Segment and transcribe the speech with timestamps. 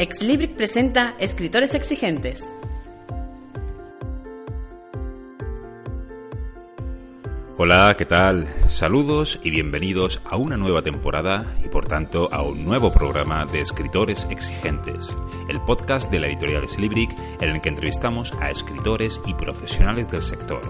[0.00, 2.48] Exlibric presenta Escritores Exigentes.
[7.58, 8.48] Hola, ¿qué tal?
[8.68, 13.60] Saludos y bienvenidos a una nueva temporada y por tanto a un nuevo programa de
[13.60, 15.14] Escritores Exigentes,
[15.50, 20.22] el podcast de la editorial Slibric en el que entrevistamos a escritores y profesionales del
[20.22, 20.62] sector.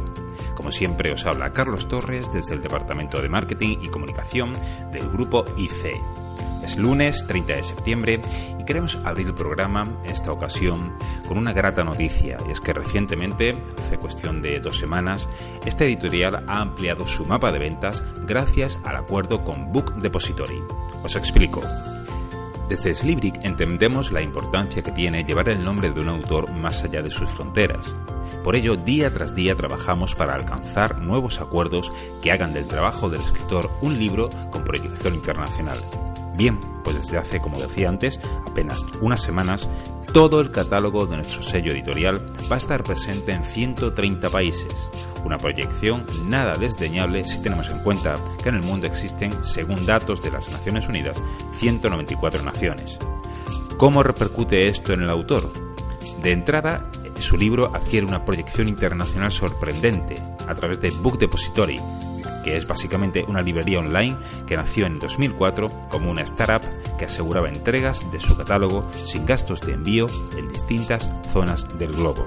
[0.56, 4.54] Como siempre os habla Carlos Torres desde el Departamento de Marketing y Comunicación
[4.90, 6.20] del grupo IC.
[6.62, 8.20] Es lunes 30 de septiembre
[8.58, 10.93] y queremos abrir el programa en esta ocasión
[11.26, 15.29] con una grata noticia y es que recientemente, hace cuestión de dos semanas,
[15.64, 20.62] esta editorial ha ampliado su mapa de ventas gracias al acuerdo con Book Depository.
[21.02, 21.62] Os explico.
[22.68, 27.02] Desde Slibric entendemos la importancia que tiene llevar el nombre de un autor más allá
[27.02, 27.96] de sus fronteras.
[28.44, 33.20] Por ello, día tras día trabajamos para alcanzar nuevos acuerdos que hagan del trabajo del
[33.20, 35.78] escritor un libro con proyección internacional.
[36.41, 39.69] Bien, pues desde hace, como decía antes, apenas unas semanas,
[40.14, 42.14] todo el catálogo de nuestro sello editorial
[42.50, 44.74] va a estar presente en 130 países.
[45.22, 50.22] Una proyección nada desdeñable si tenemos en cuenta que en el mundo existen, según datos
[50.22, 51.22] de las Naciones Unidas,
[51.58, 52.98] 194 naciones.
[53.77, 55.52] ¿Cómo repercute esto en el autor?
[56.22, 60.14] De entrada, su libro adquiere una proyección internacional sorprendente
[60.48, 61.78] a través de Book Depository,
[62.42, 67.48] que es básicamente una librería online que nació en 2004 como una startup que aseguraba
[67.48, 72.27] entregas de su catálogo sin gastos de envío en distintas zonas del globo.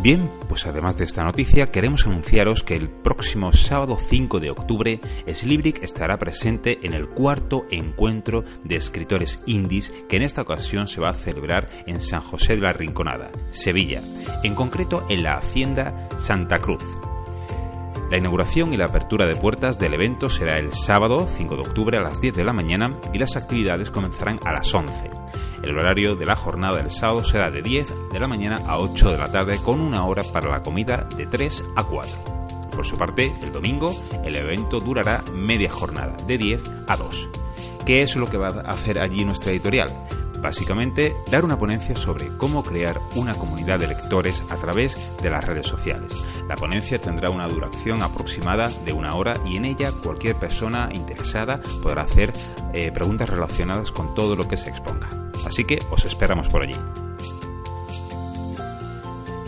[0.00, 5.00] Bien, pues además de esta noticia, queremos anunciaros que el próximo sábado 5 de octubre,
[5.26, 11.00] Slibric estará presente en el cuarto encuentro de escritores indies que en esta ocasión se
[11.00, 14.00] va a celebrar en San José de la Rinconada, Sevilla,
[14.44, 16.84] en concreto en la Hacienda Santa Cruz.
[18.10, 21.98] La inauguración y la apertura de puertas del evento será el sábado 5 de octubre
[21.98, 25.10] a las 10 de la mañana y las actividades comenzarán a las 11.
[25.62, 29.10] El horario de la jornada del sábado será de 10 de la mañana a 8
[29.10, 32.18] de la tarde con una hora para la comida de 3 a 4.
[32.74, 33.92] Por su parte, el domingo
[34.24, 37.28] el evento durará media jornada, de 10 a 2.
[37.84, 39.88] ¿Qué es lo que va a hacer allí nuestra editorial?
[40.40, 45.44] Básicamente, dar una ponencia sobre cómo crear una comunidad de lectores a través de las
[45.44, 46.12] redes sociales.
[46.48, 51.60] La ponencia tendrá una duración aproximada de una hora y en ella cualquier persona interesada
[51.82, 52.32] podrá hacer
[52.72, 55.08] eh, preguntas relacionadas con todo lo que se exponga.
[55.46, 57.07] Así que os esperamos por allí.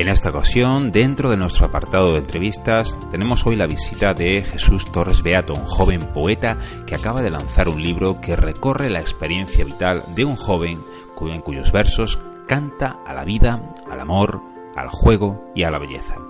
[0.01, 4.91] En esta ocasión, dentro de nuestro apartado de entrevistas, tenemos hoy la visita de Jesús
[4.91, 6.57] Torres Beato, un joven poeta
[6.87, 10.81] que acaba de lanzar un libro que recorre la experiencia vital de un joven
[11.21, 12.19] en cuyos versos
[12.49, 13.61] canta a la vida,
[13.91, 14.41] al amor,
[14.75, 16.30] al juego y a la belleza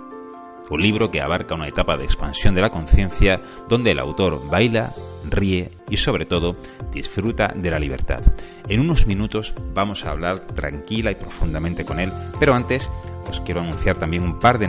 [0.69, 4.93] un libro que abarca una etapa de expansión de la conciencia donde el autor baila,
[5.29, 6.55] ríe y sobre todo
[6.91, 8.21] disfruta de la libertad.
[8.67, 12.89] En unos minutos vamos a hablar tranquila y profundamente con él, pero antes
[13.29, 14.67] os quiero anunciar también un par de,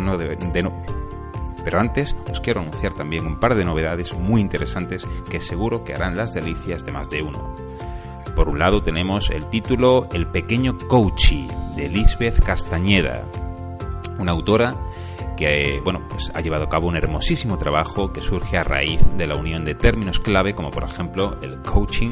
[1.65, 5.95] pero antes os quiero anunciar también un par de novedades muy interesantes que seguro que
[5.95, 7.55] harán las delicias de más de uno.
[8.35, 13.25] Por un lado tenemos el título El pequeño Coachy de Lisbeth Castañeda,
[14.19, 14.75] una autora
[15.43, 19.27] que bueno, pues ha llevado a cabo un hermosísimo trabajo que surge a raíz de
[19.27, 22.11] la unión de términos clave como por ejemplo el coaching,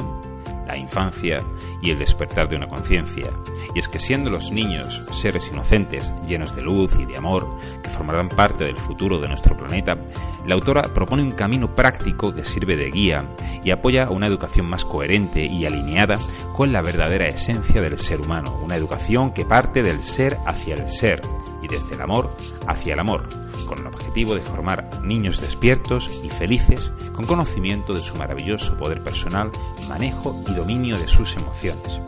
[0.71, 1.43] la infancia
[1.81, 3.29] y el despertar de una conciencia.
[3.75, 7.47] Y es que siendo los niños seres inocentes, llenos de luz y de amor,
[7.83, 9.97] que formarán parte del futuro de nuestro planeta,
[10.45, 13.25] la autora propone un camino práctico que sirve de guía
[13.63, 16.15] y apoya una educación más coherente y alineada
[16.53, 20.87] con la verdadera esencia del ser humano, una educación que parte del ser hacia el
[20.87, 21.21] ser
[21.61, 22.35] y desde el amor
[22.67, 23.27] hacia el amor,
[23.67, 29.01] con el objetivo de formar niños despiertos y felices con conocimiento de su maravilloso poder
[29.01, 29.51] personal,
[29.87, 32.01] manejo y dominio de sus emociones.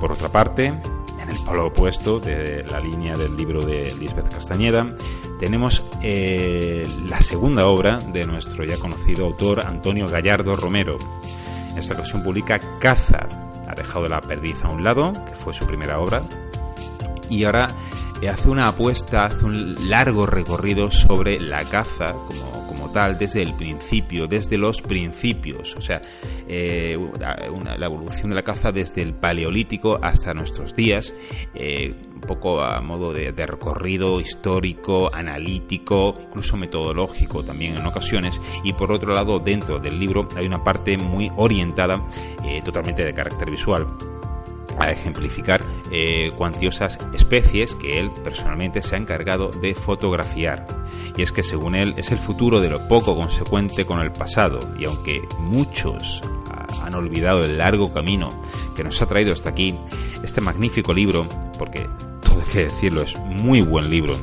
[0.00, 4.96] Por otra parte, en el polo opuesto de la línea del libro de Lisbeth Castañeda,
[5.38, 10.96] tenemos eh, la segunda obra de nuestro ya conocido autor Antonio Gallardo Romero.
[11.76, 13.28] esta ocasión publica Caza,
[13.68, 16.22] ha dejado la perdiz a un lado, que fue su primera obra,
[17.28, 17.68] y ahora
[18.28, 23.54] hace una apuesta, hace un largo recorrido sobre la caza como, como tal desde el
[23.54, 26.00] principio, desde los principios, o sea,
[26.46, 31.14] eh, la evolución de la caza desde el paleolítico hasta nuestros días,
[31.54, 38.72] eh, un poco a modo de, recorrido histórico, analítico, incluso metodológico también en ocasiones, y
[38.74, 42.04] por otro lado dentro del libro hay una parte muy orientada
[42.64, 43.86] totalmente de carácter visual
[44.78, 50.66] a ejemplificar eh, cuantiosas especies que él personalmente se ha encargado de fotografiar.
[51.16, 54.58] Y es que según él es el futuro de lo poco consecuente con el pasado
[54.78, 58.28] y aunque muchos ah, han olvidado el largo camino
[58.76, 59.76] que nos ha traído hasta aquí
[60.22, 61.26] este magnífico libro,
[61.58, 61.86] porque
[62.22, 64.14] todo hay que decirlo, es muy buen libro.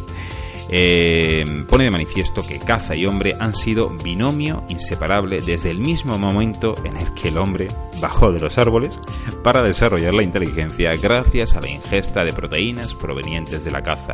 [0.69, 6.17] Eh, pone de manifiesto que caza y hombre han sido binomio inseparable desde el mismo
[6.17, 7.67] momento en el que el hombre
[8.01, 8.99] bajó de los árboles
[9.43, 14.13] para desarrollar la inteligencia gracias a la ingesta de proteínas provenientes de la caza.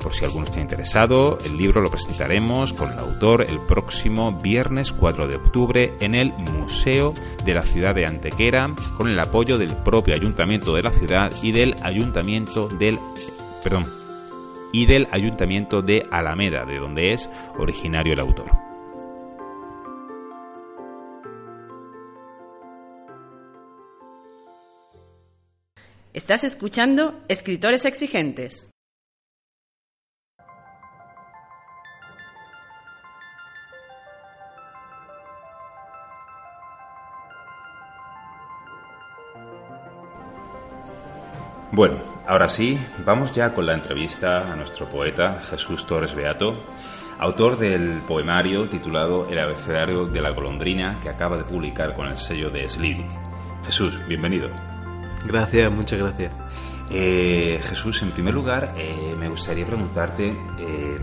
[0.00, 4.92] Por si alguno está interesado, el libro lo presentaremos con el autor el próximo viernes
[4.92, 7.12] 4 de octubre en el Museo
[7.44, 11.52] de la Ciudad de Antequera, con el apoyo del propio Ayuntamiento de la ciudad y
[11.52, 12.98] del Ayuntamiento del
[13.62, 13.99] perdón,
[14.72, 17.28] y del Ayuntamiento de Alameda, de donde es
[17.58, 18.50] originario el autor.
[26.12, 28.70] Estás escuchando Escritores Exigentes.
[41.72, 46.54] Bueno, ahora sí, vamos ya con la entrevista a nuestro poeta Jesús Torres Beato,
[47.18, 52.16] autor del poemario titulado El abecedario de la golondrina que acaba de publicar con el
[52.16, 53.10] sello de Slirik.
[53.66, 54.48] Jesús, bienvenido.
[55.26, 56.32] Gracias, muchas gracias.
[56.92, 60.98] Eh, Jesús, en primer lugar, eh, me gustaría preguntarte eh,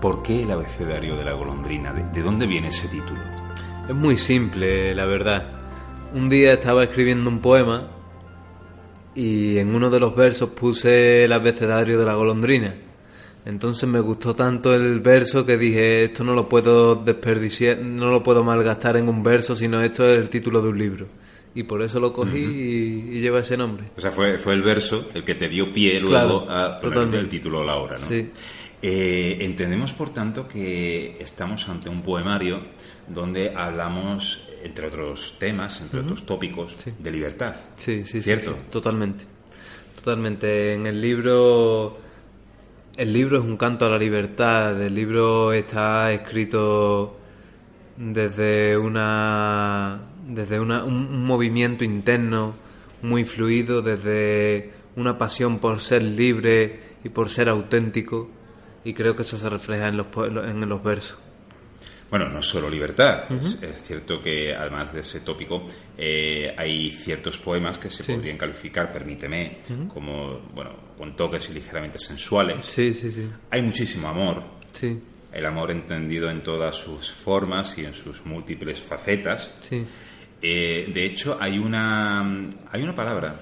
[0.00, 3.20] por qué el abecedario de la golondrina, ¿De, dónde viene ese título?
[3.88, 5.48] Es muy simple, la verdad.
[6.12, 7.88] Un día estaba escribiendo un poema
[9.14, 12.74] y en uno de los versos puse el abecedario de la golondrina.
[13.44, 18.22] Entonces me gustó tanto el verso que dije, esto no lo puedo desperdiciar, no lo
[18.22, 21.06] puedo malgastar en un verso, sino esto es el título de un libro.
[21.54, 23.84] Y por eso lo cogí y, lleva ese nombre.
[23.96, 27.28] O sea, fue, fue el verso el que te dio pie luego a poner el
[27.28, 28.08] título de la obra, ¿no?
[28.08, 28.28] Sí.
[28.82, 32.60] Eh, entendemos, por tanto, que estamos ante un poemario
[33.08, 37.54] donde hablamos entre otros temas, entre otros tópicos, de libertad.
[37.76, 38.54] Sí, sí, ¿Cierto?
[38.54, 39.24] Sí, totalmente.
[39.94, 40.72] Totalmente.
[40.72, 41.98] En el libro.
[42.96, 44.80] El libro es un canto a la libertad.
[44.80, 47.18] El libro está escrito
[47.96, 50.00] desde una.
[50.26, 52.54] desde una, un, movimiento interno
[53.02, 58.30] muy fluido, desde una pasión por ser libre y por ser auténtico.
[58.82, 61.18] Y creo que eso se refleja en los, en los versos.
[62.14, 63.24] Bueno, no solo libertad.
[63.60, 65.66] es, cierto que además de ese tópico
[65.98, 69.58] eh, hay ciertos poemas que se podrían calificar, permíteme,
[69.92, 72.66] como bueno, con toques ligeramente sensuales.
[72.66, 73.28] Sí, sí, sí.
[73.50, 74.44] Hay muchísimo amor.
[74.72, 74.96] Sí.
[75.32, 79.52] El amor entendido en todas sus formas y en sus múltiples facetas.
[79.68, 79.84] Sí.
[80.40, 83.40] Eh, de hecho, hay una hay una palabra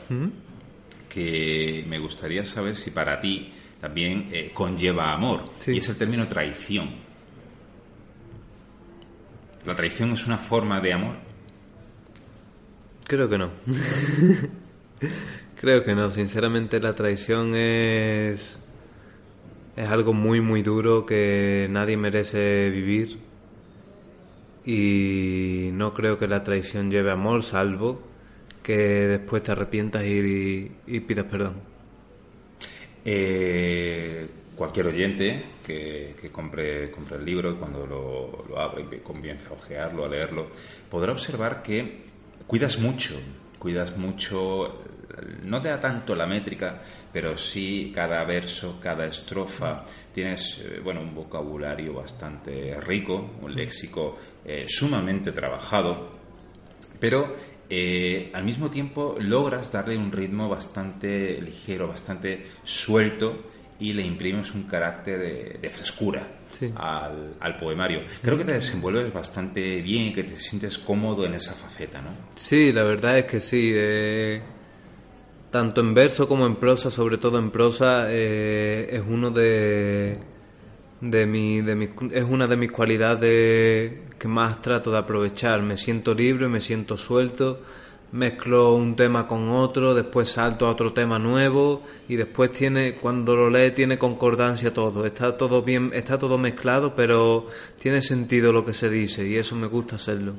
[1.10, 3.52] que me gustaría saber si para ti
[3.82, 7.11] también eh, conlleva amor y es el término traición.
[9.64, 11.16] ¿La traición es una forma de amor?
[13.06, 13.50] Creo que no.
[15.60, 16.10] Creo que no.
[16.10, 18.58] Sinceramente la traición es...
[19.74, 23.18] Es algo muy, muy duro que nadie merece vivir.
[24.66, 28.12] Y no creo que la traición lleve amor, salvo
[28.62, 28.76] que
[29.08, 31.54] después te arrepientas y, y pidas perdón.
[33.04, 34.28] Eh,
[34.62, 40.04] cualquier oyente que, compre, compre, el libro cuando lo, lo abra y comience a ojearlo,
[40.04, 40.50] a leerlo,
[40.88, 42.04] podrá observar que
[42.46, 43.20] cuidas mucho,
[43.58, 44.84] cuidas mucho,
[45.42, 46.80] no te da tanto la métrica,
[47.12, 54.16] pero sí cada verso, cada estrofa, tienes eh, bueno, un vocabulario bastante rico, un léxico
[54.44, 56.08] eh, sumamente trabajado,
[57.00, 57.34] pero
[57.68, 63.50] eh, al mismo tiempo logras darle un ritmo bastante ligero, bastante suelto
[63.80, 66.26] y le imprimes un carácter de, frescura
[66.76, 68.02] al, poemario.
[68.22, 72.10] Creo que te desenvuelves bastante bien y que te sientes cómodo en esa faceta, ¿no?
[72.36, 73.72] Sí, la verdad es que sí.
[73.74, 74.40] Eh,
[75.50, 80.16] tanto en verso como en prosa, sobre todo en prosa, eh, es uno de,
[81.00, 85.60] de, mi, de es una de mis cualidades que más trato de aprovechar.
[85.62, 87.60] Me siento libre, me siento suelto
[88.12, 93.34] mezclo un tema con otro, después salto a otro tema nuevo y después tiene cuando
[93.34, 97.46] lo lee tiene concordancia todo, está todo bien, está todo mezclado, pero
[97.78, 100.34] tiene sentido lo que se dice y eso me gusta hacerlo.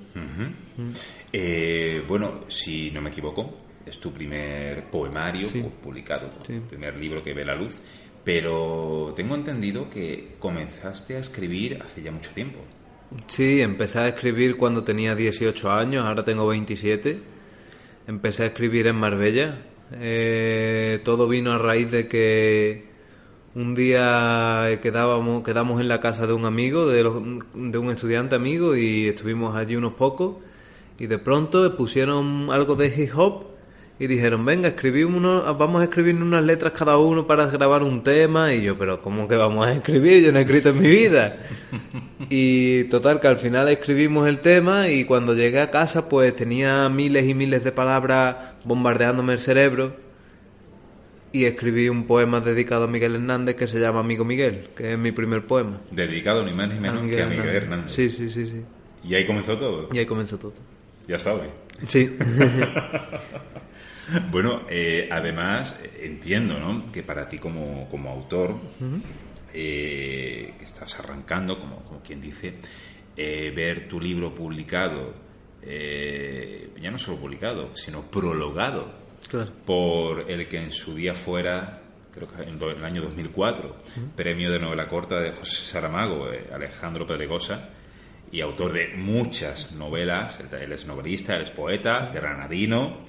[1.32, 5.48] Eh, bueno, si no me equivoco, es tu primer poemario
[5.82, 7.74] publicado, el primer libro que ve la luz,
[8.24, 12.60] pero tengo entendido que comenzaste a escribir hace ya mucho tiempo.
[13.28, 17.33] Sí, empecé a escribir cuando tenía 18 años, ahora tengo 27
[18.08, 19.60] empecé a escribir en Marbella.
[19.94, 22.86] Eh, todo vino a raíz de que
[23.56, 28.76] un día quedábamos, quedamos en la casa de un amigo, de, de un estudiante amigo,
[28.76, 30.38] y estuvimos allí unos pocos.
[31.00, 33.53] Y de pronto pusieron algo de hip hop
[34.00, 38.02] y dijeron, venga, escribimos uno, vamos a escribir unas letras cada uno para grabar un
[38.02, 38.52] tema.
[38.54, 40.24] Y yo, pero ¿cómo que vamos a escribir?
[40.24, 41.38] Yo no he escrito en mi vida.
[42.30, 46.90] y total, que al final escribimos el tema y cuando llegué a casa pues tenía
[46.90, 49.96] miles y miles de palabras bombardeándome el cerebro.
[51.32, 55.00] Y escribí un poema dedicado a Miguel Hernández que se llama Amigo Miguel, que es
[55.00, 55.82] mi primer poema.
[55.90, 57.92] Dedicado ni más ni menos que a Miguel Hernández.
[57.92, 58.64] Sí, sí, sí, sí.
[59.08, 59.90] Y ahí comenzó todo.
[59.92, 60.54] Y ahí comenzó todo.
[61.08, 61.48] Ya está hoy.
[61.88, 62.18] Sí.
[64.32, 66.92] bueno, eh, además entiendo ¿no?
[66.92, 68.56] que para ti como, como autor,
[69.54, 72.56] eh, que estás arrancando, como, como quien dice,
[73.16, 75.14] eh, ver tu libro publicado,
[75.62, 78.92] ya no solo publicado, sino prologado
[79.66, 81.80] por el que en su día fuera
[82.14, 83.76] creo que en, el año 2004,
[84.16, 87.70] premio de novela corta de José Saramago, Alejandro Pedregosa,
[88.34, 90.40] y autor de muchas novelas.
[90.60, 93.02] Él es novelista, él es poeta, granadino.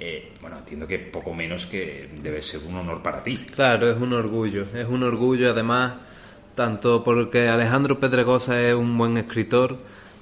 [0.00, 3.36] Eh, bueno, entiendo que poco menos que debe ser un honor para ti.
[3.36, 4.64] Claro, es un orgullo.
[4.74, 5.92] Es un orgullo, además,
[6.54, 9.76] tanto porque Alejandro Pedregosa es un buen escritor,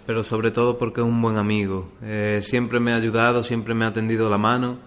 [0.05, 1.93] pero sobre todo porque es un buen amigo.
[2.03, 4.79] Eh, siempre me ha ayudado, siempre me ha tendido la mano.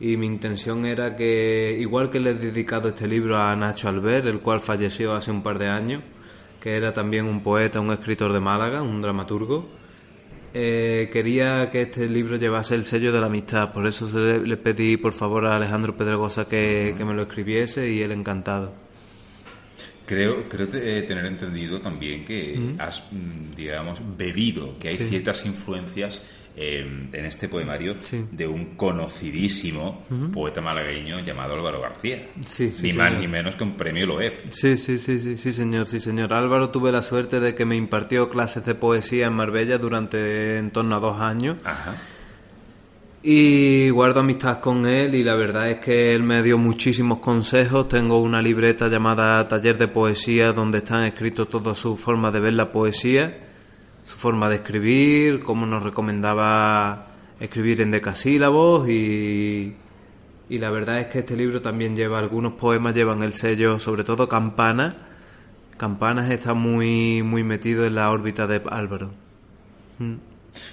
[0.00, 4.24] Y mi intención era que, igual que le he dedicado este libro a Nacho Albert,
[4.24, 6.02] el cual falleció hace un par de años,
[6.62, 9.68] que era también un poeta, un escritor de Málaga, un dramaturgo.
[10.54, 14.96] Eh, quería que este libro llevase el sello de la amistad, por eso le, pedí
[14.96, 18.74] por favor a Alejandro Pedregosa que, que me lo escribiese y él encantado.
[20.06, 26.22] Creo, creo eh, tener entendido también que has, mm, digamos, bebido, que hay ciertas influencias
[26.54, 27.94] Em, en este poemario
[28.30, 30.04] de un conocidísimo
[30.34, 32.28] poeta malagueño llamado Álvaro García.
[32.82, 34.50] ni más ni menos que un premio Loeb.
[34.50, 36.34] Sí, sí, sí, sí, sí, señor, sí, señor.
[36.34, 40.70] Álvaro tuve la suerte de que me impartió clases de poesía en Marbella durante en
[40.72, 41.56] torno a dos años.
[43.22, 47.88] Y guardo amistad con él y la verdad es que él me dio muchísimos consejos.
[47.88, 52.52] Tengo una libreta llamada Taller de Poesía donde están escritos todas sus formas de ver
[52.52, 53.41] la poesía
[54.12, 57.06] su forma de escribir, cómo nos recomendaba
[57.40, 59.74] escribir en decasílabos y,
[60.50, 64.04] y la verdad es que este libro también lleva algunos poemas, llevan el sello, sobre
[64.04, 64.96] todo Campana.
[65.78, 69.12] Campanas está muy, muy metido en la órbita de Álvaro.
[69.98, 70.14] Mm.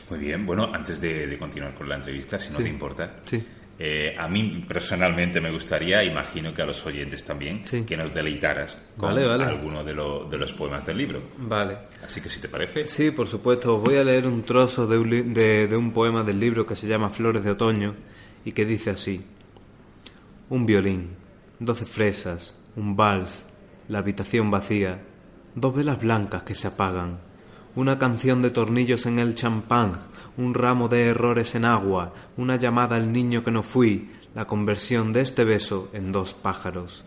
[0.10, 3.42] Muy bien, bueno, antes de, continuar con la entrevista, si no te importa, sí.
[3.82, 8.78] Eh, a mí personalmente me gustaría, imagino que a los oyentes también, que nos deleitaras
[8.98, 11.22] con alguno de, de, los poemas del libro.
[11.38, 11.78] Vale.
[12.04, 12.86] Así que si te parece.
[12.88, 13.78] Sí, por supuesto.
[13.78, 16.88] Os voy a leer un trozo de un, de un poema del libro que se
[16.88, 17.96] llama Flores de Otoño
[18.44, 19.26] y que dice así.
[20.50, 21.16] Un violín,
[21.60, 23.46] doce fresas, un vals,
[23.88, 25.02] la habitación vacía,
[25.56, 27.20] dos velas blancas que se apagan,
[27.76, 29.94] una canción de tornillos en el champán,
[30.38, 35.14] un ramo de errores en agua, una llamada al niño que no fui, la conversión
[35.14, 37.06] de este beso en dos pájaros.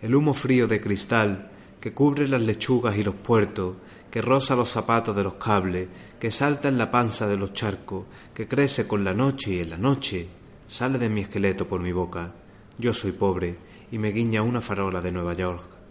[0.00, 1.50] El humo frío de cristal
[1.80, 3.74] que cubre las lechugas y los puertos,
[4.08, 5.88] que roza los zapatos de los cables,
[6.20, 9.70] que salta en la panza de los charcos, que crece con la noche y en
[9.70, 10.28] la noche,
[10.68, 12.32] sale de mi esqueleto por mi boca.
[12.78, 13.56] Yo soy pobre
[13.90, 15.81] y me guiña una farola de Nueva York.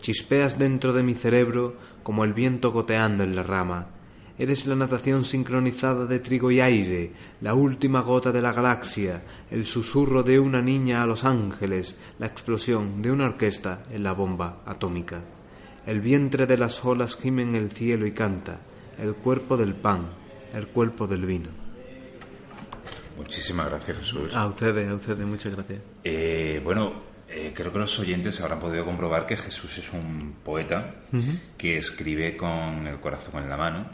[0.00, 3.88] Chispeas dentro de mi cerebro como el viento goteando en la rama,
[4.38, 7.10] Eres la natación sincronizada de trigo y aire,
[7.40, 12.26] la última gota de la galaxia, el susurro de una niña a los ángeles, la
[12.26, 15.22] explosión de una orquesta en la bomba atómica.
[15.86, 18.60] El vientre de las olas gime en el cielo y canta,
[18.98, 20.10] el cuerpo del pan,
[20.52, 21.48] el cuerpo del vino.
[23.16, 24.34] Muchísimas gracias, Jesús.
[24.34, 25.80] A ustedes, a ustedes, muchas gracias.
[26.04, 30.94] Eh, bueno, eh, creo que los oyentes habrán podido comprobar que Jesús es un poeta
[31.58, 33.90] que escribe con el corazón en la mano.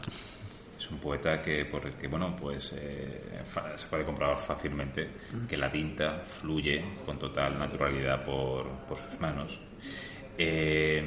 [0.77, 3.41] Es un poeta que, porque, bueno, pues eh,
[3.75, 5.07] se puede comprobar fácilmente
[5.47, 9.59] que la tinta fluye con total naturalidad por, sus manos.
[10.37, 11.03] Eh,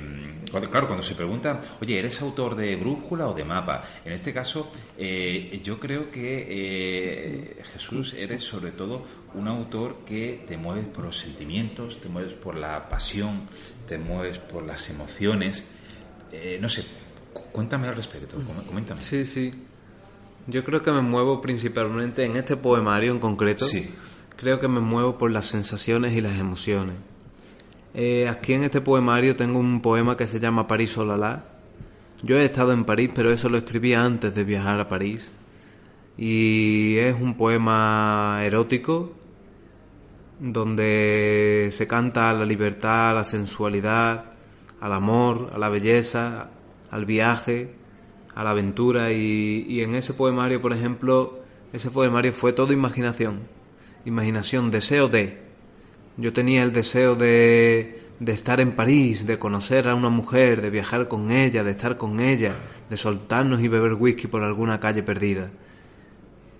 [0.70, 3.82] claro, cuando se pregunta, oye, ¿eres autor de brújula o de mapa?
[4.04, 9.04] En este caso, eh, yo creo que Jesús eres sobre todo
[9.34, 13.48] un autor que te mueves por los sentimientos, te mueves por la pasión,
[13.88, 15.68] te mueves por las emociones.
[16.60, 16.84] no sé,
[17.52, 19.00] Cuéntame al respecto, coméntame.
[19.00, 19.50] Sí, sí.
[20.46, 23.66] Yo creo que me muevo principalmente en este poemario en concreto.
[23.66, 23.94] Sí.
[24.36, 26.96] Creo que me muevo por las sensaciones y las emociones.
[27.98, 31.44] Eh, aquí en este poemario tengo un poema que se llama París Olala.
[32.22, 35.32] Yo he estado en París, pero eso lo escribí antes de viajar a París.
[36.18, 39.14] Y es un poema erótico
[40.38, 44.26] donde se canta a la libertad, a la sensualidad,
[44.78, 46.50] al amor, a la belleza,
[46.90, 47.70] al viaje,
[48.34, 51.40] a la aventura y, en ese poemario, por ejemplo,
[51.72, 53.40] Ese poemario fue todo imaginación.
[54.04, 55.45] Imaginación, deseo de.
[56.16, 60.70] Yo tenía el deseo de, de estar en París, de conocer a una mujer, de
[60.70, 62.54] viajar con ella, de estar con ella,
[62.88, 65.50] de soltarnos y beber whisky por alguna calle perdida.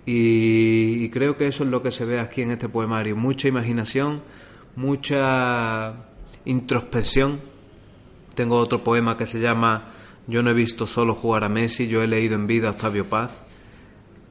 [0.05, 3.15] Y, y creo que eso es lo que se ve aquí en este poemario.
[3.15, 4.21] Mucha imaginación,
[4.75, 6.05] mucha
[6.45, 7.39] introspección.
[8.35, 9.89] Tengo otro poema que se llama
[10.27, 13.05] Yo no he visto solo jugar a Messi, yo he leído en vida a Octavio
[13.09, 13.41] Paz.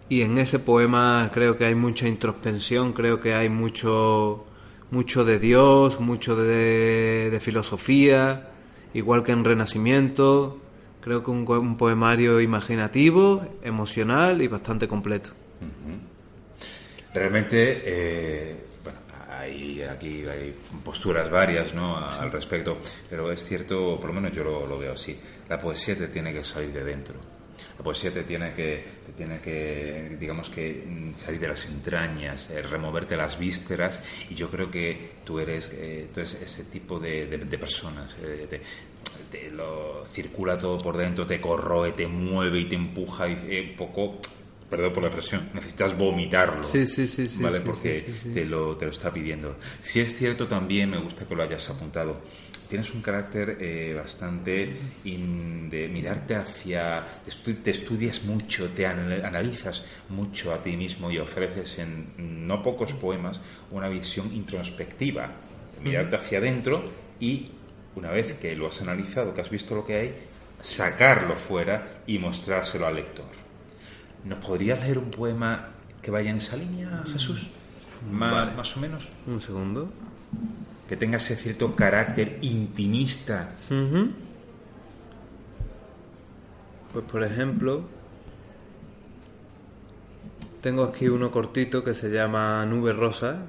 [0.08, 4.46] Y en ese poema creo que hay mucha introspección, creo que hay mucho,
[4.90, 8.50] mucho de Dios, mucho de, de filosofía,
[8.94, 10.60] igual que en Renacimiento.
[11.00, 15.30] Creo que un, un poemario imaginativo, emocional y bastante completo.
[17.14, 18.56] Realmente, eh,
[19.28, 20.24] hay aquí
[20.84, 21.96] posturas varias ¿no?
[21.96, 22.78] al respecto,
[23.08, 26.32] pero es cierto, por lo menos yo lo, lo veo así, la poesía te tiene
[26.32, 27.14] que salir de dentro.
[27.78, 32.50] La poesía te tiene que, te tiene que digamos que mm, salir de las entrañas,
[32.50, 36.98] eh, removerte las vísceras y yo creo que tú eres, eh, tú eres ese tipo
[36.98, 38.16] de, de- de personas.
[38.22, 38.60] eh, te,
[39.30, 43.66] te lo circula todo por dentro, te corroe, te mueve y te empuja y eh,
[43.70, 44.18] un poco,
[44.70, 46.62] perdón por la expresión, necesitas vomitarlo.
[46.62, 47.58] Sí, sí, sí, sí, ¿Vale?
[47.58, 48.30] sí, Porque sí, sí.
[48.30, 49.56] Te, lo, te lo está pidiendo.
[49.80, 52.20] Si es cierto también, me gusta que lo hayas apuntado.
[52.68, 57.04] Tienes un carácter eh, bastante in- de mirarte hacia.
[57.24, 62.46] Te, estu- te estudias mucho, te anal- analizas mucho a ti mismo y ofreces en
[62.46, 65.30] no pocos poemas una visión introspectiva.
[65.78, 67.50] de Mirarte hacia adentro y,
[67.94, 70.14] una vez que lo has analizado, que has visto lo que hay,
[70.62, 73.26] sacarlo fuera y mostrárselo al lector.
[74.24, 75.68] ¿Nos podrías leer un poema
[76.02, 77.50] que vaya en esa línea, Jesús?
[78.10, 78.52] Vale.
[78.54, 79.10] Más o menos.
[79.26, 79.90] Un segundo.
[80.88, 83.48] Que tenga ese cierto carácter intimista.
[86.92, 87.82] Pues por ejemplo,
[90.60, 93.46] tengo aquí uno cortito que se llama Nube Rosa,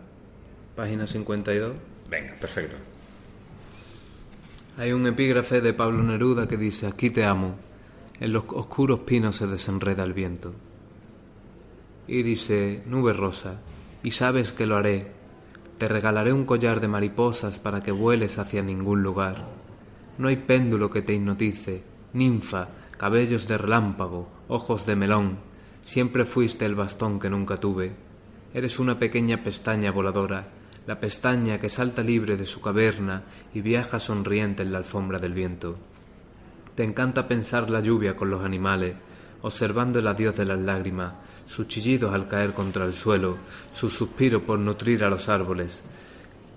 [0.75, 1.73] página 52.
[2.09, 2.75] Venga, perfecto.
[4.77, 7.55] Hay un epígrafe de Pablo Neruda que dice, aquí te amo,
[8.19, 10.53] en los oscuros pinos se desenreda el viento.
[12.07, 13.59] Y dice, nube rosa,
[14.03, 15.16] y sabes que lo haré,
[15.77, 19.45] te regalaré un collar de mariposas para que vueles hacia ningún lugar.
[20.17, 25.37] No hay péndulo que te hipnotice, ninfa, cabellos de relámpago, ojos de melón,
[25.85, 27.91] siempre fuiste el bastón que nunca tuve.
[28.53, 30.47] Eres una pequeña pestaña voladora,
[30.87, 35.33] la pestaña que salta libre de su caverna y viaja sonriente en la alfombra del
[35.33, 35.77] viento.
[36.75, 38.95] Te encanta pensar la lluvia con los animales,
[39.41, 41.13] observando el adiós de las lágrimas,
[41.47, 43.37] sus chillidos al caer contra el suelo,
[43.73, 45.81] su suspiro por nutrir a los árboles.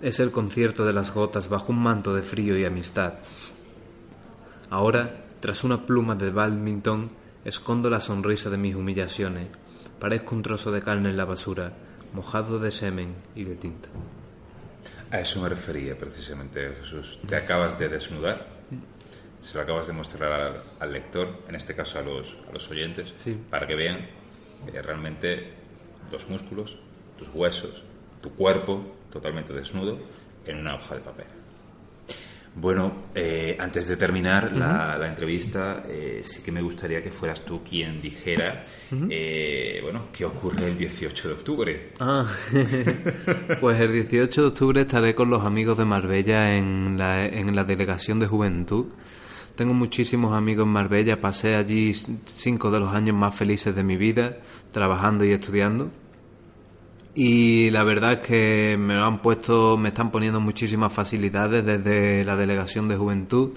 [0.02, 3.14] Es el concierto de las gotas bajo un manto de frío y amistad.
[4.70, 7.10] Ahora, tras una pluma de badminton,
[7.44, 9.48] escondo la sonrisa de mis humillaciones.
[9.98, 11.72] Parezco un trozo de carne en la basura,
[12.14, 13.88] mojado de semen y de tinta.
[15.10, 17.20] A eso me refería precisamente, Jesús.
[17.26, 18.46] Te acabas de desnudar,
[19.42, 22.70] se lo acabas de mostrar al, al lector, en este caso a los, a los
[22.70, 23.36] oyentes, Sí.
[23.50, 24.06] para que vean
[24.66, 25.54] eh, realmente
[26.10, 26.76] los músculos,
[27.18, 27.84] tus huesos,
[28.20, 29.98] tu cuerpo totalmente desnudo
[30.46, 31.26] en una hoja de papel.
[32.54, 37.44] Bueno, eh, antes de terminar la, la entrevista, eh, sí que me gustaría que fueras
[37.44, 38.64] tú quien dijera,
[39.08, 41.92] eh, bueno, qué ocurre el 18 de octubre.
[42.00, 42.26] Ah,
[43.60, 47.62] pues el 18 de octubre estaré con los amigos de Marbella en la, en la
[47.62, 48.86] delegación de juventud.
[49.60, 53.98] Tengo muchísimos amigos en Marbella, pasé allí cinco de los años más felices de mi
[53.98, 54.38] vida,
[54.72, 55.90] trabajando y estudiando.
[57.14, 62.24] Y la verdad es que me lo han puesto, me están poniendo muchísimas facilidades desde
[62.24, 63.50] la delegación de juventud,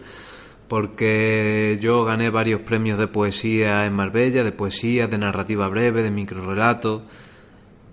[0.67, 6.11] porque yo gané varios premios de poesía en Marbella, de poesía, de narrativa breve, de
[6.11, 7.03] microrelatos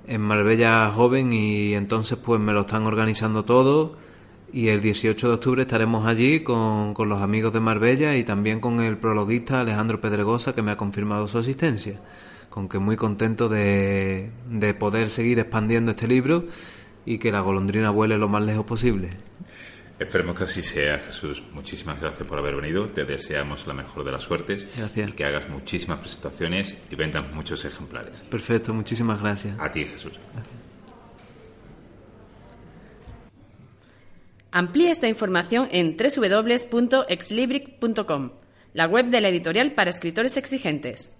[0.08, 4.09] en Marbella joven y entonces pues me lo están organizando todo
[4.52, 8.60] y el 18 de octubre estaremos allí con, con los amigos de Marbella y también
[8.60, 12.00] con el prologuista Alejandro Pedregosa que me ha confirmado su asistencia.
[12.48, 16.46] Con que muy contento de, de poder seguir expandiendo este libro
[17.06, 19.10] y que la golondrina vuele lo más lejos posible.
[20.00, 21.42] Esperemos que así sea, Jesús.
[21.52, 22.88] Muchísimas gracias por haber venido.
[22.88, 24.66] Te deseamos la mejor de las suertes.
[24.76, 25.10] Gracias.
[25.10, 28.24] Y que hagas muchísimas presentaciones y vendan muchos ejemplares.
[28.30, 29.56] Perfecto, muchísimas gracias.
[29.60, 30.12] A ti, Jesús.
[34.52, 38.30] Amplía esta información en www.exlibric.com,
[38.74, 41.12] la web de la editorial para escritores exigentes.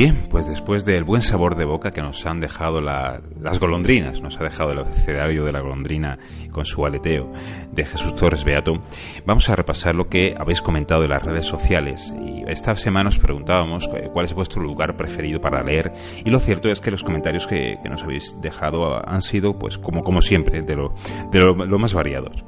[0.00, 4.40] Bien, pues después del buen sabor de boca que nos han dejado las golondrinas, nos
[4.40, 6.18] ha dejado el abecedario de la golondrina
[6.52, 7.30] con su aleteo
[7.70, 8.82] de Jesús Torres Beato,
[9.26, 12.14] vamos a repasar lo que habéis comentado en las redes sociales.
[12.18, 15.92] Y esta semana os preguntábamos cuál es vuestro lugar preferido para leer
[16.24, 20.22] y lo cierto es que los comentarios que, nos habéis dejado han sido, pues como,
[20.22, 20.94] siempre, de lo,
[21.30, 22.42] de lo, más variados.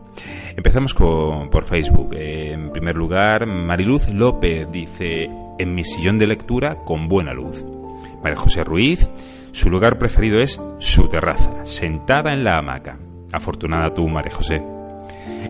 [0.57, 2.15] Empezamos con, por Facebook.
[2.15, 5.29] En primer lugar, Mariluz López dice,
[5.63, 7.65] en mi sillón de lectura con buena luz.
[8.23, 9.07] María José Ruiz,
[9.53, 12.99] su lugar preferido es su terraza, sentada en la hamaca.
[13.33, 14.63] Afortunada tú, María José.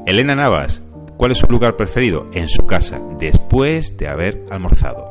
[0.07, 0.83] Elena Navas,
[1.17, 2.29] ¿cuál es su lugar preferido?
[2.33, 5.11] En su casa, después de haber almorzado.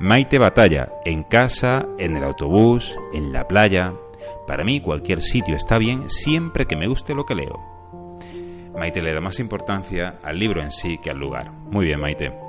[0.00, 3.94] Maite Batalla, en casa, en el autobús, en la playa.
[4.46, 7.58] Para mí cualquier sitio está bien siempre que me guste lo que leo.
[8.78, 11.50] Maite le da más importancia al libro en sí que al lugar.
[11.50, 12.47] Muy bien, Maite.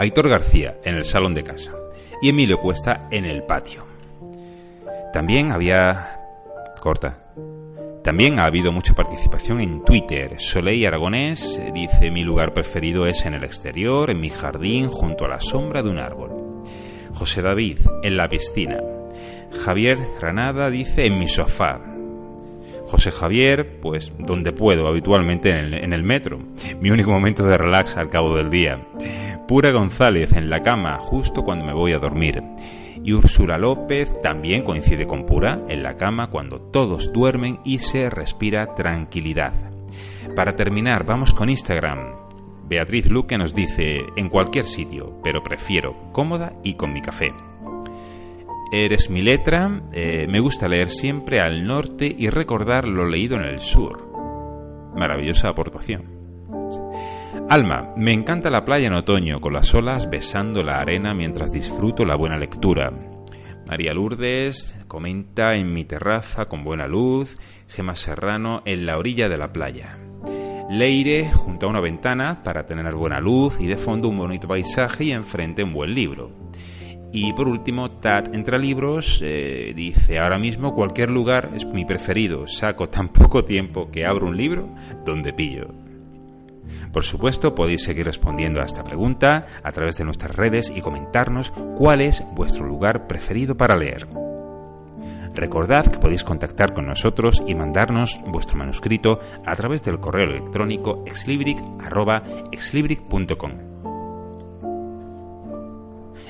[0.00, 1.72] Aitor García en el salón de casa
[2.22, 3.84] y Emilio Cuesta en el patio.
[5.12, 6.16] También había...
[6.80, 7.18] corta.
[8.02, 10.36] También ha habido mucha participación en Twitter.
[10.40, 15.28] Soleil Aragonés dice mi lugar preferido es en el exterior, en mi jardín, junto a
[15.28, 16.62] la sombra de un árbol.
[17.12, 18.78] José David, en la piscina.
[19.66, 21.78] Javier Granada dice en mi sofá.
[22.86, 26.38] José Javier, pues donde puedo, habitualmente en el, en el metro.
[26.80, 28.80] Mi único momento de relax al cabo del día.
[29.50, 32.40] Pura González en la cama justo cuando me voy a dormir.
[33.02, 38.10] Y Úrsula López también coincide con Pura en la cama cuando todos duermen y se
[38.10, 39.52] respira tranquilidad.
[40.36, 42.14] Para terminar, vamos con Instagram.
[42.68, 47.32] Beatriz Luque nos dice, en cualquier sitio, pero prefiero cómoda y con mi café.
[48.70, 53.46] Eres mi letra, eh, me gusta leer siempre al norte y recordar lo leído en
[53.46, 54.92] el sur.
[54.94, 56.20] Maravillosa aportación.
[57.48, 62.04] Alma, me encanta la playa en otoño, con las olas besando la arena mientras disfruto
[62.04, 62.92] la buena lectura.
[63.66, 67.36] María Lourdes comenta en mi terraza con buena luz,
[67.68, 69.96] Gema Serrano en la orilla de la playa.
[70.70, 75.04] Leire junto a una ventana para tener buena luz y de fondo un bonito paisaje
[75.04, 76.30] y enfrente un buen libro.
[77.12, 82.46] Y por último, Tat entre libros eh, dice, ahora mismo cualquier lugar es mi preferido,
[82.46, 84.72] saco tan poco tiempo que abro un libro
[85.04, 85.89] donde pillo.
[86.92, 91.52] Por supuesto, podéis seguir respondiendo a esta pregunta a través de nuestras redes y comentarnos
[91.76, 94.08] cuál es vuestro lugar preferido para leer.
[95.34, 101.04] Recordad que podéis contactar con nosotros y mandarnos vuestro manuscrito a través del correo electrónico
[101.06, 103.52] exlibric.com.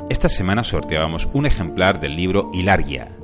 [0.09, 3.17] Esta semana sorteábamos un ejemplar del libro Hilaria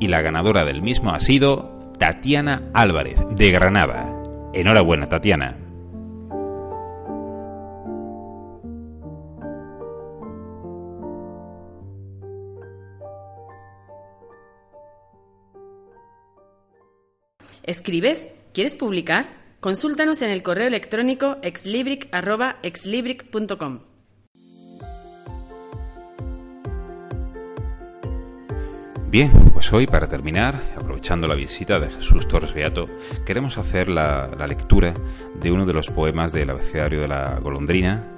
[0.00, 4.14] y la ganadora del mismo ha sido Tatiana Álvarez, de Granada.
[4.52, 5.67] Enhorabuena, Tatiana.
[17.68, 18.28] ¿Escribes?
[18.54, 19.26] ¿Quieres publicar?
[19.60, 23.80] Consúltanos en el correo electrónico exlibric.com.
[29.10, 32.86] Bien, pues hoy para terminar, aprovechando la visita de Jesús Torres Beato,
[33.26, 34.94] queremos hacer la, lectura
[35.38, 38.16] de uno de los poemas del abecedario de la golondrina,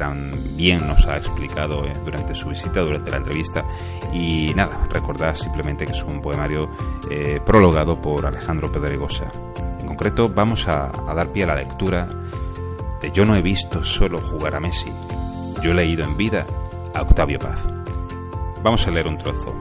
[0.00, 3.66] tan bien nos ha explicado eh, durante su visita, durante la entrevista.
[4.14, 6.70] Y nada, recordad simplemente que es un poemario
[7.10, 9.30] eh, prologado por Alejandro Pedregosa.
[9.78, 12.08] En concreto, vamos a, dar pie a la lectura
[13.02, 14.90] de Yo no he visto solo jugar a Messi,
[15.62, 16.46] yo he leído en vida
[16.94, 17.62] a Octavio Paz.
[18.62, 19.54] Vamos a leer un trozo.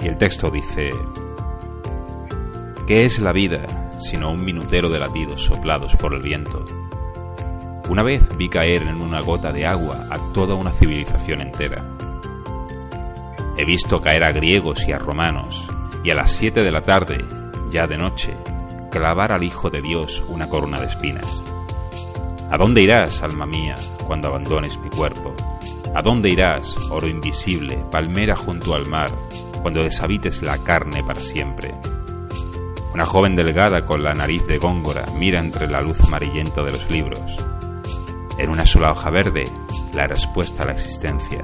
[0.00, 0.90] Y el texto dice,
[2.86, 3.66] ¿qué es la vida
[3.98, 6.64] sino un minutero de latidos soplados por el viento?
[7.88, 11.84] Una vez vi caer en una gota de agua a toda una civilización entera.
[13.56, 15.68] He visto caer a griegos y a romanos,
[16.02, 17.24] y a las siete de la tarde,
[17.70, 18.34] ya de noche,
[18.90, 21.42] clavar al Hijo de Dios una corona de espinas.
[22.50, 25.34] ¿A dónde irás, alma mía, cuando abandones mi cuerpo?
[25.94, 29.10] ¿A dónde irás, oro invisible, palmera junto al mar,
[29.62, 31.72] cuando deshabites la carne para siempre?
[32.92, 36.90] Una joven delgada con la nariz de góngora mira entre la luz amarillenta de los
[36.90, 37.36] libros.
[38.38, 39.44] En una sola hoja verde,
[39.94, 41.42] la respuesta a la existencia.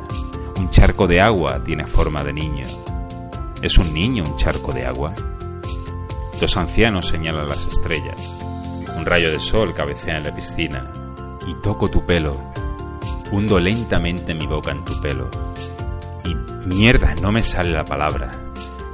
[0.58, 2.66] Un charco de agua tiene forma de niño.
[3.62, 5.14] ¿Es un niño un charco de agua?
[6.38, 8.36] Dos ancianos señalan las estrellas.
[8.94, 10.92] Un rayo de sol cabecea en la piscina.
[11.46, 12.36] Y toco tu pelo.
[13.30, 15.30] Hundo lentamente mi boca en tu pelo.
[16.26, 16.34] Y
[16.68, 18.30] mierda, no me sale la palabra.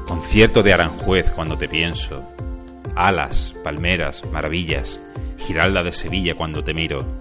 [0.07, 2.23] Concierto de Aranjuez cuando te pienso.
[2.95, 5.01] Alas, palmeras, maravillas.
[5.37, 7.18] Giralda de Sevilla cuando te miro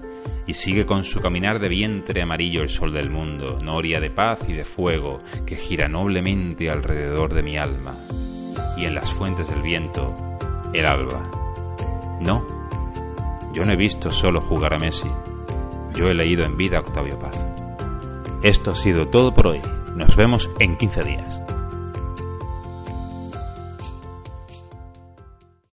[0.48, 4.40] y sigue con su caminar de vientre amarillo el sol del mundo, noria de paz
[4.48, 7.98] y de fuego que gira noblemente alrededor de mi alma,
[8.78, 10.16] y en las fuentes del viento,
[10.74, 12.18] el alba.
[12.22, 12.46] No,
[13.54, 15.10] yo no he visto solo jugar a Messi,
[15.96, 17.38] yo he leído en vida a Octavio Paz.
[18.44, 19.62] Esto ha sido todo por hoy.
[19.96, 21.37] Nos vemos en 15 días.